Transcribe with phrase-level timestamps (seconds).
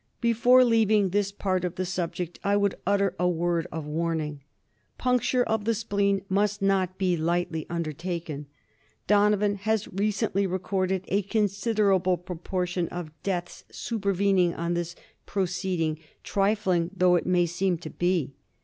[0.19, 4.41] Before leaving this part of the subject I would utter a word of warning.
[4.97, 8.47] Puncture of the spleen must not be lightly undertaken.
[9.05, 14.95] Donovan has recently recorded a considerable proportion of deaths supervening on this
[15.27, 18.33] pro ceeding, trifling though it may seem to be.